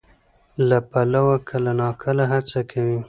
[0.69, 2.97] له پلوه کله ناکله هڅه کوي،